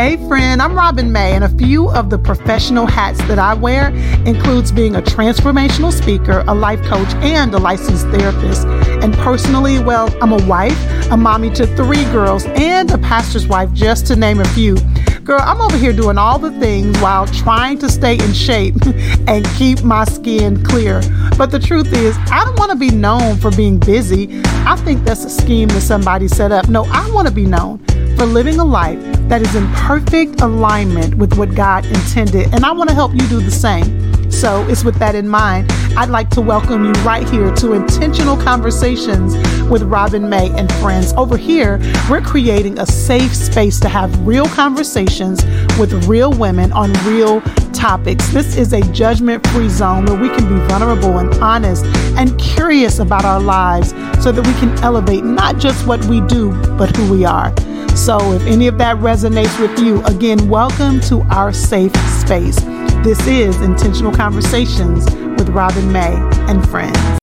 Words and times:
Hey 0.00 0.16
friend, 0.28 0.62
I'm 0.62 0.74
Robin 0.74 1.12
May, 1.12 1.34
and 1.34 1.44
a 1.44 1.48
few 1.50 1.90
of 1.90 2.08
the 2.08 2.18
professional 2.18 2.86
hats 2.86 3.18
that 3.28 3.38
I 3.38 3.52
wear 3.52 3.90
includes 4.26 4.72
being 4.72 4.96
a 4.96 5.02
transformational 5.02 5.92
speaker, 5.92 6.42
a 6.48 6.54
life 6.54 6.80
coach, 6.84 7.12
and 7.16 7.52
a 7.52 7.58
licensed 7.58 8.06
therapist. 8.06 8.66
And 9.04 9.12
personally, 9.16 9.78
well, 9.78 10.08
I'm 10.22 10.32
a 10.32 10.42
wife, 10.46 10.80
a 11.10 11.18
mommy 11.18 11.50
to 11.50 11.66
three 11.76 12.02
girls, 12.04 12.46
and 12.46 12.90
a 12.90 12.96
pastor's 12.96 13.46
wife, 13.46 13.70
just 13.74 14.06
to 14.06 14.16
name 14.16 14.40
a 14.40 14.48
few. 14.48 14.78
Girl, 15.22 15.42
I'm 15.42 15.60
over 15.60 15.76
here 15.76 15.92
doing 15.92 16.16
all 16.16 16.38
the 16.38 16.58
things 16.58 16.98
while 17.00 17.26
trying 17.26 17.78
to 17.80 17.90
stay 17.90 18.14
in 18.14 18.32
shape 18.32 18.76
and 19.28 19.44
keep 19.56 19.82
my 19.82 20.04
skin 20.04 20.64
clear. 20.64 21.02
But 21.36 21.50
the 21.50 21.58
truth 21.58 21.92
is, 21.92 22.16
I 22.30 22.42
don't 22.46 22.58
want 22.58 22.72
to 22.72 22.78
be 22.78 22.90
known 22.90 23.36
for 23.36 23.50
being 23.50 23.78
busy. 23.78 24.40
I 24.64 24.76
think 24.76 25.04
that's 25.04 25.26
a 25.26 25.30
scheme 25.30 25.68
that 25.68 25.82
somebody 25.82 26.26
set 26.26 26.52
up. 26.52 26.70
No, 26.70 26.86
I 26.86 27.10
want 27.10 27.28
to 27.28 27.34
be 27.34 27.44
known 27.44 27.84
for 28.16 28.24
living 28.24 28.58
a 28.58 28.64
life 28.64 29.19
that 29.30 29.42
is 29.42 29.54
in 29.54 29.64
perfect 29.74 30.40
alignment 30.40 31.14
with 31.14 31.38
what 31.38 31.54
God 31.54 31.86
intended. 31.86 32.52
And 32.52 32.66
I 32.66 32.72
want 32.72 32.90
to 32.90 32.94
help 32.96 33.12
you 33.12 33.24
do 33.28 33.40
the 33.40 33.50
same. 33.52 34.28
So 34.28 34.66
it's 34.66 34.82
with 34.82 34.96
that 34.96 35.14
in 35.14 35.28
mind, 35.28 35.70
I'd 35.96 36.08
like 36.08 36.30
to 36.30 36.40
welcome 36.40 36.84
you 36.84 36.92
right 37.02 37.28
here 37.28 37.54
to 37.56 37.72
Intentional 37.72 38.36
Conversations 38.36 39.34
with 39.68 39.82
Robin 39.82 40.28
May 40.28 40.50
and 40.50 40.72
friends. 40.74 41.12
Over 41.14 41.36
here, 41.36 41.78
we're 42.08 42.20
creating 42.20 42.78
a 42.78 42.86
safe 42.86 43.34
space 43.34 43.78
to 43.80 43.88
have 43.88 44.26
real 44.26 44.46
conversations 44.46 45.44
with 45.78 45.92
real 46.06 46.32
women 46.32 46.72
on 46.72 46.92
real 47.04 47.40
topics. 47.72 48.28
This 48.32 48.56
is 48.56 48.72
a 48.72 48.80
judgment 48.92 49.46
free 49.48 49.68
zone 49.68 50.06
where 50.06 50.18
we 50.18 50.28
can 50.28 50.48
be 50.48 50.64
vulnerable 50.68 51.18
and 51.18 51.34
honest 51.42 51.84
and 52.16 52.38
curious 52.38 52.98
about 52.98 53.24
our 53.24 53.40
lives 53.40 53.90
so 54.22 54.32
that 54.32 54.46
we 54.46 54.54
can 54.54 54.70
elevate 54.84 55.24
not 55.24 55.58
just 55.58 55.86
what 55.86 56.04
we 56.06 56.20
do, 56.22 56.52
but 56.76 56.94
who 56.96 57.10
we 57.12 57.24
are. 57.24 57.54
So, 57.96 58.32
if 58.32 58.42
any 58.46 58.68
of 58.68 58.78
that 58.78 58.96
resonates 58.98 59.60
with 59.60 59.78
you, 59.78 60.02
again, 60.04 60.48
welcome 60.48 61.00
to 61.02 61.20
our 61.30 61.52
safe 61.52 61.94
space. 62.08 62.58
This 63.02 63.26
is 63.26 63.58
Intentional 63.62 64.12
Conversations 64.12 65.06
with 65.38 65.48
Robin 65.48 65.90
May 65.90 66.16
and 66.48 66.68
friends. 66.68 67.19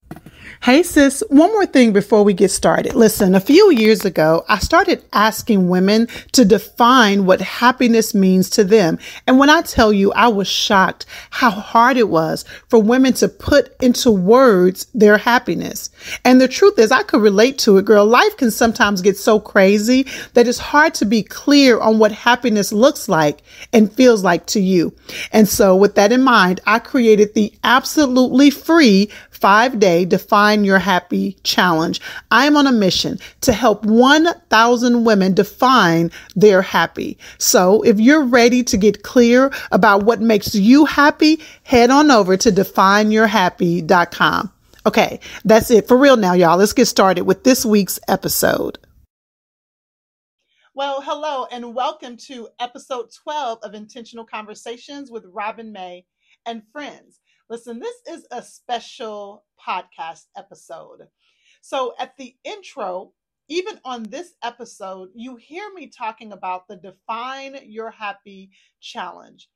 Hey, 0.59 0.81
sis, 0.81 1.23
one 1.29 1.51
more 1.51 1.67
thing 1.67 1.93
before 1.93 2.23
we 2.23 2.33
get 2.33 2.49
started. 2.49 2.95
Listen, 2.95 3.35
a 3.35 3.39
few 3.39 3.71
years 3.71 4.03
ago, 4.03 4.43
I 4.49 4.57
started 4.57 5.03
asking 5.13 5.69
women 5.69 6.07
to 6.31 6.43
define 6.43 7.25
what 7.25 7.39
happiness 7.39 8.15
means 8.15 8.49
to 8.51 8.63
them. 8.63 8.97
And 9.27 9.37
when 9.37 9.51
I 9.51 9.61
tell 9.61 9.93
you, 9.93 10.11
I 10.13 10.27
was 10.29 10.47
shocked 10.47 11.05
how 11.29 11.51
hard 11.51 11.95
it 11.95 12.09
was 12.09 12.43
for 12.69 12.81
women 12.81 13.13
to 13.13 13.29
put 13.29 13.75
into 13.81 14.11
words 14.11 14.87
their 14.95 15.17
happiness. 15.19 15.91
And 16.25 16.41
the 16.41 16.47
truth 16.47 16.79
is, 16.79 16.91
I 16.91 17.03
could 17.03 17.21
relate 17.21 17.59
to 17.59 17.77
it, 17.77 17.85
girl. 17.85 18.05
Life 18.05 18.35
can 18.37 18.49
sometimes 18.49 19.01
get 19.01 19.15
so 19.15 19.39
crazy 19.39 20.07
that 20.33 20.47
it's 20.47 20.57
hard 20.57 20.95
to 20.95 21.05
be 21.05 21.21
clear 21.21 21.79
on 21.79 21.99
what 21.99 22.11
happiness 22.11 22.73
looks 22.73 23.07
like 23.07 23.41
and 23.71 23.93
feels 23.93 24.23
like 24.23 24.47
to 24.47 24.59
you. 24.59 24.93
And 25.31 25.47
so, 25.47 25.75
with 25.75 25.95
that 25.95 26.11
in 26.11 26.23
mind, 26.23 26.61
I 26.65 26.79
created 26.79 27.35
the 27.35 27.53
absolutely 27.63 28.49
free 28.49 29.09
five 29.37 29.79
day 29.79 30.05
define 30.05 30.63
your 30.63 30.79
happy 30.79 31.37
challenge. 31.43 32.01
I 32.31 32.45
am 32.45 32.57
on 32.57 32.67
a 32.67 32.71
mission 32.71 33.19
to 33.41 33.53
help 33.53 33.85
1,000 33.85 35.03
women 35.03 35.33
define 35.33 36.11
their 36.35 36.61
happy. 36.61 37.17
So 37.37 37.81
if 37.83 37.99
you're 37.99 38.23
ready 38.23 38.63
to 38.63 38.77
get 38.77 39.03
clear 39.03 39.51
about 39.71 40.03
what 40.03 40.21
makes 40.21 40.55
you 40.55 40.85
happy, 40.85 41.41
head 41.63 41.89
on 41.89 42.11
over 42.11 42.37
to 42.37 42.51
defineyourhappy.com. 42.51 44.51
Okay, 44.85 45.19
that's 45.43 45.69
it 45.69 45.87
for 45.87 45.97
real 45.97 46.17
now, 46.17 46.33
y'all. 46.33 46.57
Let's 46.57 46.73
get 46.73 46.85
started 46.85 47.23
with 47.23 47.43
this 47.43 47.65
week's 47.65 47.99
episode. 48.07 48.79
Well, 50.73 51.01
hello 51.01 51.47
and 51.51 51.73
welcome 51.73 52.17
to 52.27 52.49
episode 52.59 53.07
12 53.23 53.59
of 53.63 53.73
Intentional 53.73 54.25
Conversations 54.25 55.09
with 55.09 55.25
Robin 55.25 55.71
May 55.71 56.05
and 56.45 56.61
friends. 56.71 57.19
Listen, 57.49 57.79
this 57.79 57.95
is 58.09 58.27
a 58.29 58.41
special 58.43 59.45
podcast 59.65 60.25
episode. 60.35 61.07
So, 61.61 61.93
at 61.97 62.17
the 62.17 62.35
intro, 62.43 63.13
even 63.47 63.79
on 63.85 64.03
this 64.03 64.33
episode, 64.43 65.09
you 65.15 65.37
hear 65.37 65.71
me 65.73 65.87
talking 65.87 66.33
about 66.33 66.67
the 66.67 66.75
Define 66.75 67.57
Your 67.63 67.89
Happy 67.89 68.51
Challenge. 68.81 69.49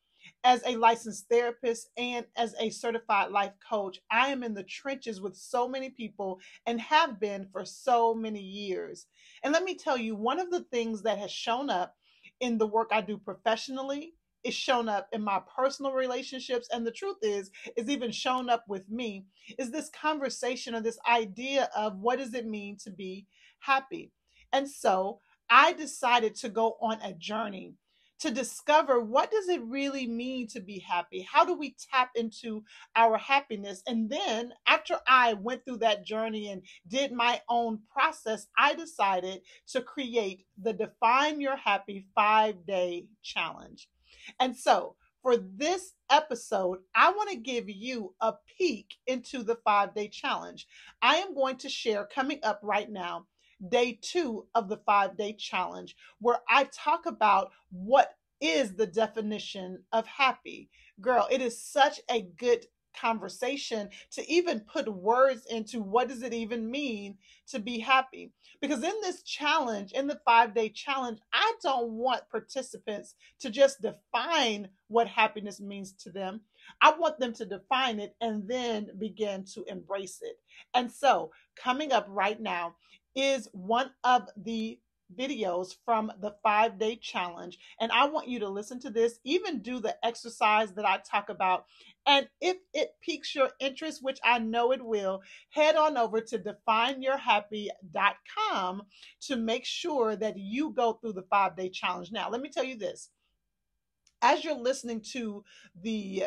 As 0.45 0.61
a 0.65 0.77
licensed 0.77 1.27
therapist 1.27 1.89
and 1.97 2.25
as 2.37 2.55
a 2.61 2.69
certified 2.69 3.31
life 3.31 3.53
coach, 3.69 3.99
I 4.09 4.27
am 4.29 4.41
in 4.41 4.53
the 4.53 4.63
trenches 4.63 5.19
with 5.19 5.35
so 5.35 5.67
many 5.67 5.89
people 5.89 6.39
and 6.65 6.79
have 6.79 7.19
been 7.19 7.49
for 7.51 7.65
so 7.65 8.13
many 8.13 8.41
years. 8.41 9.07
And 9.43 9.51
let 9.51 9.65
me 9.65 9.75
tell 9.75 9.97
you, 9.97 10.15
one 10.15 10.39
of 10.39 10.49
the 10.49 10.63
things 10.71 11.01
that 11.01 11.17
has 11.17 11.31
shown 11.31 11.69
up 11.69 11.95
in 12.39 12.57
the 12.57 12.67
work 12.67 12.89
I 12.93 13.01
do 13.01 13.17
professionally 13.17 14.13
is 14.43 14.53
shown 14.53 14.89
up 14.89 15.07
in 15.11 15.23
my 15.23 15.41
personal 15.55 15.91
relationships 15.93 16.67
and 16.71 16.85
the 16.85 16.91
truth 16.91 17.17
is 17.21 17.51
is 17.77 17.89
even 17.89 18.11
shown 18.11 18.49
up 18.49 18.63
with 18.67 18.89
me 18.89 19.25
is 19.57 19.71
this 19.71 19.89
conversation 19.89 20.75
or 20.75 20.81
this 20.81 20.99
idea 21.09 21.69
of 21.75 21.97
what 21.99 22.19
does 22.19 22.33
it 22.33 22.45
mean 22.45 22.77
to 22.77 22.91
be 22.91 23.27
happy? 23.59 24.11
And 24.53 24.69
so 24.69 25.19
i 25.49 25.73
decided 25.73 26.35
to 26.35 26.49
go 26.49 26.77
on 26.81 26.99
a 27.01 27.13
journey 27.13 27.75
to 28.19 28.29
discover 28.29 28.99
what 28.99 29.31
does 29.31 29.49
it 29.49 29.63
really 29.63 30.05
mean 30.05 30.45
to 30.45 30.59
be 30.59 30.77
happy? 30.77 31.27
How 31.31 31.43
do 31.43 31.55
we 31.55 31.75
tap 31.91 32.11
into 32.13 32.63
our 32.95 33.17
happiness? 33.17 33.81
And 33.87 34.09
then 34.09 34.53
after 34.67 34.97
i 35.07 35.33
went 35.33 35.65
through 35.65 35.77
that 35.77 36.05
journey 36.05 36.49
and 36.51 36.61
did 36.87 37.11
my 37.11 37.41
own 37.49 37.79
process 37.91 38.47
i 38.57 38.73
decided 38.73 39.41
to 39.67 39.81
create 39.81 40.45
the 40.61 40.73
define 40.73 41.41
your 41.41 41.55
happy 41.55 42.05
5 42.15 42.65
day 42.65 43.05
challenge 43.23 43.87
and 44.39 44.55
so, 44.55 44.95
for 45.21 45.37
this 45.37 45.93
episode, 46.09 46.79
I 46.95 47.11
want 47.11 47.29
to 47.29 47.35
give 47.35 47.69
you 47.69 48.15
a 48.21 48.33
peek 48.57 48.95
into 49.05 49.43
the 49.43 49.57
five 49.63 49.93
day 49.93 50.07
challenge. 50.07 50.67
I 51.01 51.17
am 51.17 51.35
going 51.35 51.57
to 51.57 51.69
share 51.69 52.05
coming 52.05 52.39
up 52.43 52.59
right 52.63 52.89
now 52.89 53.27
day 53.69 53.99
two 54.01 54.47
of 54.55 54.67
the 54.67 54.77
five 54.77 55.17
day 55.17 55.33
challenge, 55.33 55.95
where 56.19 56.39
I 56.49 56.65
talk 56.73 57.05
about 57.05 57.51
what 57.71 58.15
is 58.39 58.73
the 58.75 58.87
definition 58.87 59.83
of 59.91 60.07
happy. 60.07 60.69
Girl, 60.99 61.27
it 61.29 61.41
is 61.41 61.61
such 61.61 61.99
a 62.09 62.21
good 62.37 62.65
conversation 62.99 63.89
to 64.11 64.29
even 64.31 64.61
put 64.61 64.87
words 64.87 65.45
into 65.49 65.81
what 65.81 66.07
does 66.07 66.23
it 66.23 66.33
even 66.33 66.69
mean 66.69 67.17
to 67.47 67.59
be 67.59 67.79
happy. 67.79 68.31
Because 68.61 68.83
in 68.83 68.93
this 69.01 69.23
challenge 69.23 69.91
in 69.91 70.07
the 70.07 70.19
5 70.25 70.53
day 70.53 70.69
challenge 70.69 71.19
I 71.33 71.53
don't 71.63 71.91
want 71.91 72.29
participants 72.29 73.15
to 73.39 73.49
just 73.49 73.81
define 73.81 74.69
what 74.87 75.07
happiness 75.07 75.59
means 75.59 75.93
to 76.03 76.11
them. 76.11 76.41
I 76.81 76.93
want 76.97 77.19
them 77.19 77.33
to 77.33 77.45
define 77.45 77.99
it 77.99 78.15
and 78.21 78.47
then 78.47 78.89
begin 78.97 79.45
to 79.53 79.63
embrace 79.67 80.19
it. 80.21 80.37
And 80.73 80.91
so 80.91 81.31
coming 81.55 81.91
up 81.91 82.05
right 82.09 82.39
now 82.39 82.75
is 83.15 83.47
one 83.51 83.91
of 84.03 84.29
the 84.37 84.79
videos 85.17 85.75
from 85.85 86.11
the 86.19 86.35
five 86.43 86.77
day 86.79 86.95
challenge. 86.95 87.59
And 87.79 87.91
I 87.91 88.07
want 88.07 88.27
you 88.27 88.39
to 88.39 88.49
listen 88.49 88.79
to 88.81 88.89
this, 88.89 89.19
even 89.23 89.61
do 89.61 89.79
the 89.79 89.95
exercise 90.05 90.73
that 90.73 90.85
I 90.85 90.97
talk 90.99 91.29
about. 91.29 91.65
And 92.05 92.27
if 92.39 92.57
it 92.73 92.91
piques 93.01 93.33
your 93.35 93.49
interest, 93.59 94.03
which 94.03 94.19
I 94.23 94.39
know 94.39 94.71
it 94.71 94.83
will, 94.83 95.21
head 95.49 95.75
on 95.75 95.97
over 95.97 96.21
to 96.21 96.39
defineyourhappy.com 96.39 98.83
to 99.21 99.35
make 99.35 99.65
sure 99.65 100.15
that 100.15 100.37
you 100.37 100.71
go 100.71 100.93
through 100.93 101.13
the 101.13 101.25
five 101.29 101.55
day 101.55 101.69
challenge. 101.69 102.11
Now, 102.11 102.29
let 102.29 102.41
me 102.41 102.49
tell 102.49 102.63
you 102.63 102.77
this 102.77 103.09
as 104.21 104.43
you're 104.43 104.55
listening 104.55 105.01
to 105.13 105.43
the 105.81 106.25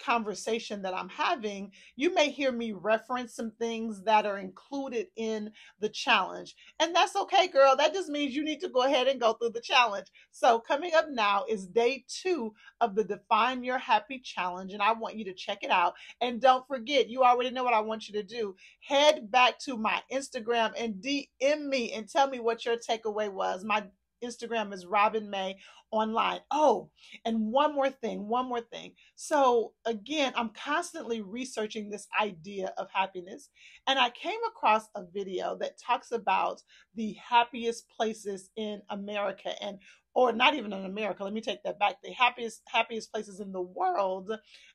conversation 0.00 0.82
that 0.82 0.94
I'm 0.94 1.08
having, 1.08 1.72
you 1.96 2.14
may 2.14 2.30
hear 2.30 2.52
me 2.52 2.72
reference 2.72 3.34
some 3.34 3.52
things 3.58 4.02
that 4.04 4.26
are 4.26 4.38
included 4.38 5.08
in 5.16 5.52
the 5.80 5.88
challenge. 5.88 6.56
And 6.80 6.94
that's 6.94 7.16
okay, 7.16 7.48
girl. 7.48 7.76
That 7.76 7.94
just 7.94 8.08
means 8.08 8.34
you 8.34 8.44
need 8.44 8.60
to 8.60 8.68
go 8.68 8.82
ahead 8.82 9.08
and 9.08 9.20
go 9.20 9.34
through 9.34 9.50
the 9.50 9.60
challenge. 9.60 10.08
So, 10.30 10.58
coming 10.58 10.92
up 10.94 11.06
now 11.10 11.44
is 11.48 11.66
day 11.66 12.04
two 12.08 12.54
of 12.80 12.94
the 12.94 13.04
Define 13.04 13.64
Your 13.64 13.78
Happy 13.78 14.20
Challenge. 14.20 14.72
And 14.72 14.82
I 14.82 14.92
want 14.92 15.16
you 15.16 15.24
to 15.26 15.34
check 15.34 15.62
it 15.62 15.70
out. 15.70 15.94
And 16.20 16.40
don't 16.40 16.66
forget, 16.66 17.08
you 17.08 17.22
already 17.22 17.50
know 17.50 17.64
what 17.64 17.74
I 17.74 17.80
want 17.80 18.08
you 18.08 18.14
to 18.14 18.22
do. 18.22 18.56
Head 18.80 19.30
back 19.30 19.58
to 19.60 19.76
my 19.76 20.00
Instagram 20.12 20.72
and 20.78 20.94
DM 20.94 21.68
me 21.68 21.92
and 21.92 22.08
tell 22.08 22.28
me 22.28 22.40
what 22.40 22.64
your 22.64 22.76
takeaway 22.76 23.30
was. 23.30 23.64
My 23.64 23.84
Instagram 24.24 24.72
is 24.72 24.86
Robin 24.86 25.28
May 25.28 25.56
online. 25.90 26.40
Oh, 26.50 26.90
and 27.24 27.50
one 27.52 27.74
more 27.74 27.90
thing, 27.90 28.28
one 28.28 28.46
more 28.46 28.60
thing. 28.60 28.92
So, 29.16 29.72
again, 29.86 30.32
I'm 30.36 30.50
constantly 30.50 31.20
researching 31.20 31.90
this 31.90 32.06
idea 32.20 32.72
of 32.78 32.88
happiness, 32.92 33.50
and 33.86 33.98
I 33.98 34.10
came 34.10 34.38
across 34.48 34.88
a 34.94 35.04
video 35.04 35.56
that 35.60 35.78
talks 35.78 36.12
about 36.12 36.62
the 36.94 37.14
happiest 37.14 37.88
places 37.88 38.50
in 38.56 38.82
America 38.90 39.50
and 39.62 39.78
or 40.14 40.32
not 40.32 40.54
even 40.54 40.72
in 40.72 40.84
America. 40.84 41.24
Let 41.24 41.32
me 41.32 41.40
take 41.40 41.62
that 41.64 41.78
back. 41.78 42.02
The 42.02 42.10
happiest 42.12 42.62
happiest 42.66 43.12
places 43.12 43.40
in 43.40 43.52
the 43.52 43.60
world. 43.60 44.32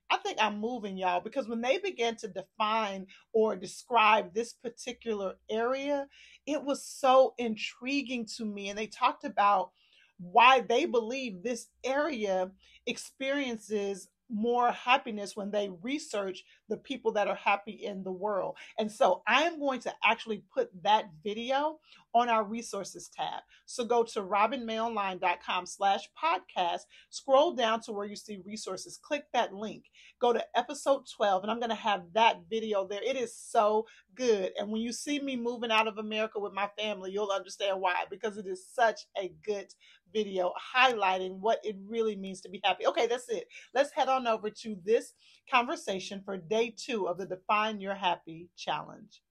I 0.09 0.17
think 0.17 0.37
I'm 0.39 0.59
moving 0.59 0.97
y'all 0.97 1.19
because 1.21 1.47
when 1.47 1.61
they 1.61 1.77
began 1.77 2.15
to 2.17 2.27
define 2.27 3.07
or 3.33 3.55
describe 3.55 4.33
this 4.33 4.53
particular 4.53 5.35
area, 5.49 6.07
it 6.45 6.63
was 6.63 6.85
so 6.85 7.33
intriguing 7.37 8.25
to 8.37 8.45
me 8.45 8.69
and 8.69 8.77
they 8.77 8.87
talked 8.87 9.25
about 9.25 9.71
why 10.17 10.61
they 10.61 10.85
believe 10.85 11.43
this 11.43 11.67
area 11.83 12.51
experiences 12.85 14.09
more 14.29 14.71
happiness 14.71 15.35
when 15.35 15.51
they 15.51 15.69
research 15.81 16.43
the 16.69 16.77
people 16.77 17.11
that 17.13 17.27
are 17.27 17.35
happy 17.35 17.71
in 17.71 18.03
the 18.03 18.11
world. 18.11 18.55
And 18.77 18.91
so 18.91 19.21
I 19.27 19.43
am 19.43 19.59
going 19.59 19.79
to 19.81 19.93
actually 20.03 20.43
put 20.53 20.69
that 20.83 21.05
video 21.23 21.79
on 22.13 22.29
our 22.29 22.43
resources 22.43 23.09
tab. 23.15 23.41
So 23.65 23.83
go 23.83 24.03
to 24.03 24.21
robinmayonline.com 24.21 25.65
slash 25.65 26.09
podcast, 26.21 26.81
scroll 27.09 27.53
down 27.53 27.81
to 27.81 27.91
where 27.91 28.07
you 28.07 28.15
see 28.15 28.41
resources, 28.45 28.97
click 29.01 29.25
that 29.33 29.53
link, 29.53 29.83
go 30.21 30.31
to 30.31 30.43
episode 30.55 31.01
12, 31.15 31.43
and 31.43 31.51
I'm 31.51 31.59
going 31.59 31.69
to 31.69 31.75
have 31.75 32.03
that 32.13 32.41
video 32.49 32.87
there. 32.87 33.03
It 33.03 33.17
is 33.17 33.35
so 33.35 33.85
good. 34.15 34.51
And 34.57 34.71
when 34.71 34.81
you 34.81 34.93
see 34.93 35.19
me 35.19 35.35
moving 35.35 35.71
out 35.71 35.87
of 35.87 35.97
America 35.97 36.39
with 36.39 36.53
my 36.53 36.69
family, 36.79 37.11
you'll 37.11 37.31
understand 37.31 37.81
why, 37.81 38.05
because 38.09 38.37
it 38.37 38.47
is 38.47 38.65
such 38.65 39.01
a 39.17 39.33
good 39.43 39.67
video 40.13 40.53
highlighting 40.75 41.39
what 41.39 41.59
it 41.63 41.75
really 41.89 42.15
means 42.15 42.39
to 42.39 42.49
be 42.49 42.61
happy. 42.63 42.87
Okay, 42.87 43.05
that's 43.05 43.27
it. 43.27 43.47
Let's 43.73 43.91
head 43.91 44.07
on 44.07 44.25
over 44.25 44.49
to 44.49 44.77
this 44.85 45.13
conversation 45.51 46.21
for 46.23 46.37
day 46.55 46.73
two 46.75 47.05
of 47.07 47.17
the 47.17 47.25
Define 47.25 47.81
Your 47.81 47.95
Happy 47.95 48.47
Challenge. 48.55 49.21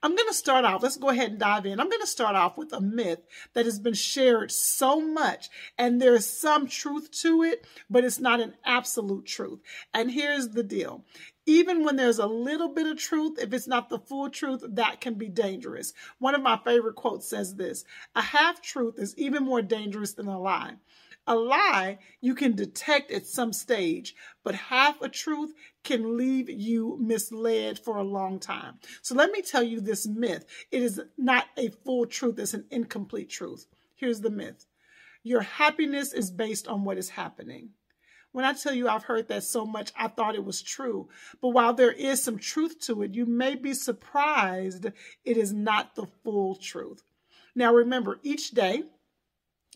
I'm 0.00 0.14
going 0.14 0.28
to 0.28 0.34
start 0.34 0.64
off, 0.64 0.82
let's 0.82 0.96
go 0.96 1.08
ahead 1.08 1.30
and 1.30 1.40
dive 1.40 1.66
in. 1.66 1.80
I'm 1.80 1.90
going 1.90 2.00
to 2.00 2.06
start 2.06 2.36
off 2.36 2.56
with 2.56 2.72
a 2.72 2.80
myth 2.80 3.20
that 3.54 3.64
has 3.64 3.80
been 3.80 3.94
shared 3.94 4.52
so 4.52 5.00
much, 5.00 5.48
and 5.76 6.00
there's 6.00 6.24
some 6.24 6.68
truth 6.68 7.10
to 7.22 7.42
it, 7.42 7.66
but 7.90 8.04
it's 8.04 8.20
not 8.20 8.40
an 8.40 8.54
absolute 8.64 9.26
truth. 9.26 9.60
And 9.92 10.10
here's 10.10 10.50
the 10.50 10.62
deal 10.62 11.04
even 11.46 11.84
when 11.84 11.96
there's 11.96 12.18
a 12.18 12.26
little 12.26 12.68
bit 12.68 12.86
of 12.86 12.98
truth, 12.98 13.38
if 13.38 13.52
it's 13.52 13.68
not 13.68 13.88
the 13.88 13.98
full 13.98 14.30
truth, 14.30 14.64
that 14.66 15.00
can 15.00 15.14
be 15.14 15.28
dangerous. 15.28 15.92
One 16.18 16.34
of 16.34 16.42
my 16.42 16.58
favorite 16.64 16.94
quotes 16.94 17.28
says 17.28 17.56
this 17.56 17.84
A 18.14 18.22
half 18.22 18.62
truth 18.62 18.98
is 18.98 19.16
even 19.18 19.44
more 19.44 19.62
dangerous 19.62 20.14
than 20.14 20.26
a 20.26 20.40
lie. 20.40 20.74
A 21.26 21.34
lie 21.34 21.98
you 22.20 22.34
can 22.34 22.54
detect 22.54 23.10
at 23.10 23.26
some 23.26 23.52
stage, 23.52 24.14
but 24.42 24.54
half 24.54 25.00
a 25.00 25.08
truth 25.08 25.54
can 25.82 26.18
leave 26.18 26.50
you 26.50 26.98
misled 27.00 27.78
for 27.78 27.96
a 27.96 28.02
long 28.02 28.38
time. 28.38 28.74
So 29.00 29.14
let 29.14 29.30
me 29.30 29.40
tell 29.40 29.62
you 29.62 29.80
this 29.80 30.06
myth. 30.06 30.44
It 30.70 30.82
is 30.82 31.00
not 31.16 31.46
a 31.56 31.70
full 31.84 32.06
truth, 32.06 32.38
it's 32.38 32.52
an 32.52 32.66
incomplete 32.70 33.30
truth. 33.30 33.66
Here's 33.94 34.20
the 34.20 34.30
myth 34.30 34.66
your 35.22 35.40
happiness 35.40 36.12
is 36.12 36.30
based 36.30 36.68
on 36.68 36.84
what 36.84 36.98
is 36.98 37.08
happening. 37.08 37.70
When 38.34 38.44
I 38.44 38.52
tell 38.52 38.74
you 38.74 38.88
I've 38.88 39.04
heard 39.04 39.28
that 39.28 39.44
so 39.44 39.64
much, 39.64 39.92
I 39.96 40.08
thought 40.08 40.34
it 40.34 40.44
was 40.44 40.60
true. 40.60 41.08
But 41.40 41.50
while 41.50 41.72
there 41.72 41.92
is 41.92 42.20
some 42.20 42.36
truth 42.36 42.80
to 42.80 43.02
it, 43.02 43.14
you 43.14 43.26
may 43.26 43.54
be 43.54 43.72
surprised 43.74 44.86
it 45.24 45.36
is 45.36 45.52
not 45.52 45.94
the 45.94 46.08
full 46.24 46.56
truth. 46.56 47.04
Now 47.54 47.72
remember, 47.72 48.18
each 48.24 48.50
day 48.50 48.82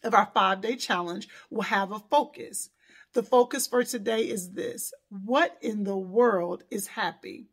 of 0.02 0.12
our 0.12 0.28
five 0.34 0.60
day 0.60 0.74
challenge 0.74 1.28
will 1.50 1.62
have 1.62 1.92
a 1.92 2.00
focus. 2.00 2.70
The 3.12 3.22
focus 3.22 3.68
for 3.68 3.84
today 3.84 4.28
is 4.28 4.50
this 4.50 4.92
What 5.08 5.56
in 5.60 5.84
the 5.84 5.96
world 5.96 6.64
is 6.68 6.88
happy? 6.88 7.46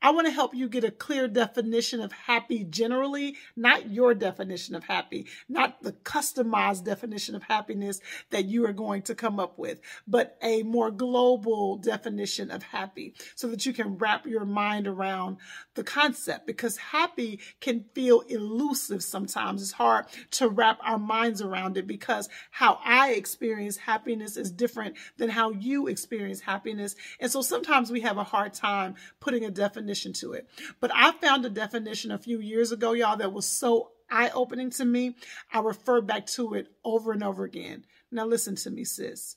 I 0.00 0.10
want 0.10 0.26
to 0.26 0.32
help 0.32 0.54
you 0.54 0.68
get 0.68 0.84
a 0.84 0.90
clear 0.90 1.26
definition 1.26 2.00
of 2.00 2.12
happy 2.12 2.64
generally, 2.64 3.36
not 3.56 3.90
your 3.90 4.14
definition 4.14 4.74
of 4.74 4.84
happy, 4.84 5.26
not 5.48 5.82
the 5.82 5.92
customized 5.92 6.84
definition 6.84 7.34
of 7.34 7.42
happiness 7.42 8.00
that 8.30 8.44
you 8.44 8.64
are 8.66 8.72
going 8.72 9.02
to 9.02 9.14
come 9.14 9.40
up 9.40 9.58
with, 9.58 9.80
but 10.06 10.36
a 10.42 10.62
more 10.62 10.90
global 10.90 11.76
definition 11.76 12.50
of 12.50 12.62
happy 12.62 13.14
so 13.34 13.48
that 13.48 13.66
you 13.66 13.72
can 13.72 13.98
wrap 13.98 14.26
your 14.26 14.44
mind 14.44 14.86
around 14.86 15.38
the 15.74 15.84
concept 15.84 16.46
because 16.46 16.76
happy 16.76 17.40
can 17.60 17.84
feel 17.94 18.20
elusive 18.28 19.02
sometimes. 19.02 19.62
It's 19.62 19.72
hard 19.72 20.06
to 20.32 20.48
wrap 20.48 20.78
our 20.82 20.98
minds 20.98 21.42
around 21.42 21.76
it 21.76 21.86
because 21.86 22.28
how 22.50 22.78
I 22.84 23.12
experience 23.12 23.76
happiness 23.76 24.36
is 24.36 24.50
different 24.50 24.96
than 25.16 25.28
how 25.28 25.50
you 25.50 25.86
experience 25.88 26.40
happiness. 26.40 26.94
And 27.20 27.30
so 27.30 27.42
sometimes 27.42 27.90
we 27.90 28.00
have 28.02 28.18
a 28.18 28.24
hard 28.24 28.54
time 28.54 28.94
putting 29.20 29.44
a 29.44 29.50
definition 29.58 30.12
to 30.14 30.32
it. 30.32 30.48
But 30.80 30.90
I 30.94 31.12
found 31.12 31.44
a 31.44 31.50
definition 31.50 32.10
a 32.10 32.18
few 32.18 32.40
years 32.40 32.72
ago, 32.72 32.92
y'all, 32.92 33.16
that 33.16 33.32
was 33.32 33.46
so 33.46 33.92
eye 34.10 34.30
opening 34.34 34.70
to 34.70 34.84
me. 34.84 35.16
I 35.52 35.60
refer 35.60 36.00
back 36.00 36.26
to 36.28 36.54
it 36.54 36.68
over 36.84 37.12
and 37.12 37.22
over 37.22 37.44
again. 37.44 37.84
Now, 38.10 38.26
listen 38.26 38.56
to 38.56 38.70
me, 38.70 38.84
sis. 38.84 39.36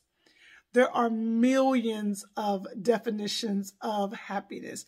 There 0.74 0.90
are 0.90 1.10
millions 1.10 2.26
of 2.38 2.66
definitions 2.82 3.74
of 3.82 4.14
happiness. 4.14 4.86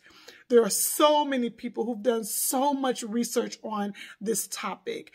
There 0.48 0.62
are 0.62 0.70
so 0.70 1.26
many 1.26 1.50
people 1.50 1.84
who've 1.84 2.02
done 2.02 2.24
so 2.24 2.72
much 2.72 3.02
research 3.02 3.58
on 3.62 3.92
this 4.20 4.48
topic. 4.48 5.12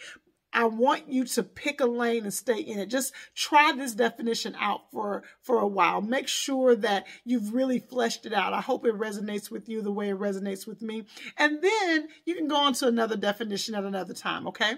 I 0.51 0.65
want 0.65 1.09
you 1.11 1.25
to 1.25 1.43
pick 1.43 1.79
a 1.79 1.85
lane 1.85 2.23
and 2.23 2.33
stay 2.33 2.59
in 2.59 2.79
it. 2.79 2.87
Just 2.87 3.13
try 3.35 3.71
this 3.71 3.93
definition 3.93 4.55
out 4.59 4.91
for, 4.91 5.23
for 5.41 5.59
a 5.59 5.67
while. 5.67 6.01
Make 6.01 6.27
sure 6.27 6.75
that 6.77 7.05
you've 7.23 7.53
really 7.53 7.79
fleshed 7.79 8.25
it 8.25 8.33
out. 8.33 8.53
I 8.53 8.61
hope 8.61 8.85
it 8.85 8.97
resonates 8.97 9.51
with 9.51 9.69
you 9.69 9.81
the 9.81 9.91
way 9.91 10.09
it 10.09 10.19
resonates 10.19 10.65
with 10.65 10.81
me. 10.81 11.05
And 11.37 11.61
then 11.61 12.07
you 12.25 12.35
can 12.35 12.47
go 12.47 12.57
on 12.57 12.73
to 12.73 12.87
another 12.87 13.15
definition 13.15 13.75
at 13.75 13.83
another 13.83 14.13
time, 14.13 14.47
okay? 14.47 14.73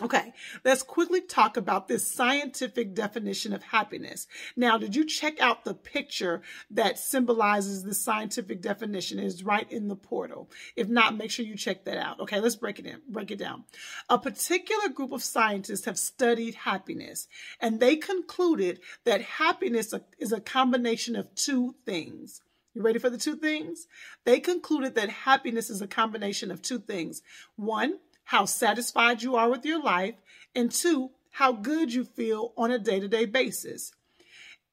Okay, 0.00 0.32
let's 0.64 0.84
quickly 0.84 1.20
talk 1.20 1.56
about 1.56 1.88
this 1.88 2.06
scientific 2.06 2.94
definition 2.94 3.52
of 3.52 3.64
happiness. 3.64 4.28
Now, 4.56 4.78
did 4.78 4.94
you 4.94 5.04
check 5.04 5.40
out 5.42 5.64
the 5.64 5.74
picture 5.74 6.42
that 6.70 6.98
symbolizes 6.98 7.82
the 7.82 7.92
scientific 7.92 8.62
definition? 8.62 9.18
It 9.18 9.26
is 9.26 9.42
right 9.44 9.70
in 9.70 9.88
the 9.88 9.96
portal. 9.96 10.48
If 10.76 10.88
not, 10.88 11.16
make 11.16 11.30
sure 11.30 11.44
you 11.44 11.56
check 11.56 11.84
that 11.84 11.98
out. 11.98 12.20
Okay, 12.20 12.40
let's 12.40 12.54
break 12.54 12.78
it 12.78 12.86
in, 12.86 13.02
break 13.08 13.32
it 13.32 13.38
down. 13.38 13.64
A 14.08 14.16
particular 14.16 14.88
group 14.88 15.10
of 15.10 15.24
scientists 15.24 15.84
have 15.84 15.98
studied 15.98 16.54
happiness, 16.54 17.26
and 17.60 17.80
they 17.80 17.96
concluded 17.96 18.80
that 19.04 19.20
happiness 19.20 19.92
is 20.18 20.32
a 20.32 20.40
combination 20.40 21.16
of 21.16 21.34
two 21.34 21.74
things. 21.84 22.42
You 22.74 22.82
ready 22.82 23.00
for 23.00 23.10
the 23.10 23.18
two 23.18 23.34
things? 23.34 23.88
They 24.24 24.38
concluded 24.38 24.94
that 24.94 25.10
happiness 25.10 25.68
is 25.68 25.82
a 25.82 25.88
combination 25.88 26.52
of 26.52 26.62
two 26.62 26.78
things. 26.78 27.20
One, 27.56 27.98
how 28.30 28.44
satisfied 28.44 29.24
you 29.24 29.34
are 29.34 29.50
with 29.50 29.66
your 29.66 29.82
life, 29.82 30.14
and 30.54 30.70
two, 30.70 31.10
how 31.32 31.50
good 31.50 31.92
you 31.92 32.04
feel 32.04 32.52
on 32.56 32.70
a 32.70 32.78
day 32.78 33.00
to 33.00 33.08
day 33.08 33.24
basis. 33.24 33.90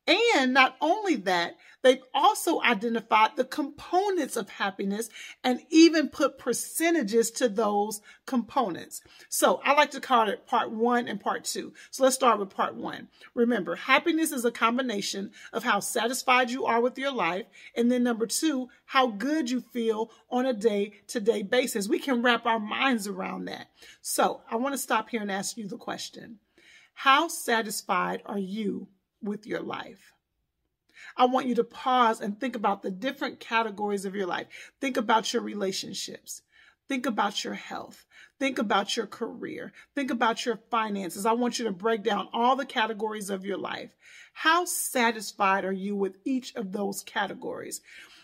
And 0.07 0.53
not 0.53 0.77
only 0.79 1.15
that, 1.17 1.57
they've 1.81 2.03
also 2.13 2.61
identified 2.61 3.31
the 3.35 3.43
components 3.43 4.37
of 4.37 4.49
happiness 4.49 5.09
and 5.43 5.59
even 5.69 6.07
put 6.07 6.37
percentages 6.37 7.29
to 7.31 7.49
those 7.49 7.99
components. 8.25 9.01
So 9.27 9.59
I 9.65 9.73
like 9.73 9.91
to 9.91 9.99
call 9.99 10.29
it 10.29 10.47
part 10.47 10.71
one 10.71 11.09
and 11.09 11.19
part 11.19 11.43
two. 11.43 11.73
So 11.91 12.03
let's 12.03 12.15
start 12.15 12.39
with 12.39 12.51
part 12.51 12.75
one. 12.75 13.09
Remember, 13.33 13.75
happiness 13.75 14.31
is 14.31 14.45
a 14.45 14.51
combination 14.51 15.31
of 15.51 15.65
how 15.65 15.81
satisfied 15.81 16.51
you 16.51 16.65
are 16.65 16.79
with 16.79 16.97
your 16.97 17.11
life. 17.11 17.47
And 17.75 17.91
then 17.91 18.03
number 18.03 18.27
two, 18.27 18.69
how 18.85 19.07
good 19.07 19.49
you 19.49 19.59
feel 19.59 20.09
on 20.29 20.45
a 20.45 20.53
day 20.53 20.93
to 21.07 21.19
day 21.19 21.43
basis. 21.43 21.89
We 21.89 21.99
can 21.99 22.21
wrap 22.21 22.45
our 22.45 22.59
minds 22.59 23.07
around 23.07 23.45
that. 23.45 23.67
So 24.01 24.39
I 24.49 24.55
want 24.55 24.73
to 24.73 24.79
stop 24.79 25.09
here 25.09 25.21
and 25.21 25.31
ask 25.31 25.57
you 25.57 25.67
the 25.67 25.77
question 25.77 26.39
How 26.93 27.27
satisfied 27.27 28.21
are 28.25 28.39
you 28.39 28.87
with 29.21 29.45
your 29.45 29.61
life. 29.61 30.13
I 31.15 31.25
want 31.25 31.47
you 31.47 31.55
to 31.55 31.63
pause 31.63 32.21
and 32.21 32.39
think 32.39 32.55
about 32.55 32.81
the 32.81 32.91
different 32.91 33.39
categories 33.39 34.05
of 34.05 34.15
your 34.15 34.27
life. 34.27 34.47
Think 34.79 34.97
about 34.97 35.33
your 35.33 35.41
relationships. 35.41 36.41
Think 36.87 37.05
about 37.05 37.43
your 37.43 37.55
health. 37.55 38.05
Think 38.39 38.57
about 38.57 38.95
your 38.95 39.07
career. 39.07 39.73
Think 39.93 40.09
about 40.09 40.45
your 40.45 40.57
finances. 40.69 41.25
I 41.25 41.33
want 41.33 41.59
you 41.59 41.65
to 41.65 41.71
break 41.71 42.03
down 42.03 42.29
all 42.31 42.55
the 42.55 42.65
categories 42.65 43.29
of 43.29 43.45
your 43.45 43.57
life. 43.57 43.95
How 44.33 44.65
satisfied 44.65 45.65
are 45.65 45.73
you 45.73 45.95
with 45.95 46.17
each 46.23 46.55
of 46.55 46.71
those 46.71 47.03
categories? 47.03 47.81